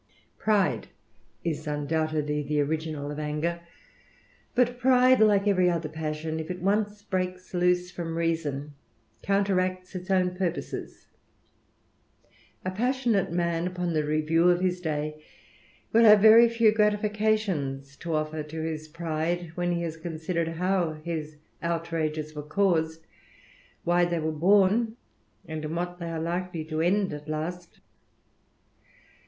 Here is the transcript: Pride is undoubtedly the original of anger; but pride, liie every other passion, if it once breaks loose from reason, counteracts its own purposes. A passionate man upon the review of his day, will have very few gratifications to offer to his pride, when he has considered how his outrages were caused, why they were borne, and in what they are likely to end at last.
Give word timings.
Pride 0.39 0.87
is 1.43 1.67
undoubtedly 1.67 2.41
the 2.41 2.59
original 2.59 3.11
of 3.11 3.19
anger; 3.19 3.59
but 4.55 4.79
pride, 4.79 5.19
liie 5.19 5.47
every 5.47 5.69
other 5.69 5.89
passion, 5.89 6.39
if 6.39 6.49
it 6.49 6.59
once 6.59 7.03
breaks 7.03 7.53
loose 7.53 7.91
from 7.91 8.17
reason, 8.17 8.73
counteracts 9.21 9.93
its 9.93 10.09
own 10.09 10.35
purposes. 10.35 11.05
A 12.65 12.71
passionate 12.71 13.31
man 13.31 13.67
upon 13.67 13.93
the 13.93 14.03
review 14.03 14.49
of 14.49 14.59
his 14.61 14.81
day, 14.81 15.23
will 15.93 16.05
have 16.05 16.19
very 16.19 16.49
few 16.49 16.71
gratifications 16.71 17.95
to 17.97 18.15
offer 18.15 18.41
to 18.41 18.61
his 18.63 18.87
pride, 18.87 19.51
when 19.53 19.71
he 19.71 19.83
has 19.83 19.97
considered 19.97 20.47
how 20.47 20.93
his 21.03 21.37
outrages 21.61 22.33
were 22.33 22.41
caused, 22.41 23.05
why 23.83 24.05
they 24.05 24.17
were 24.17 24.31
borne, 24.31 24.97
and 25.47 25.63
in 25.63 25.75
what 25.75 25.99
they 25.99 26.09
are 26.09 26.19
likely 26.19 26.65
to 26.65 26.81
end 26.81 27.13
at 27.13 27.29
last. 27.29 27.81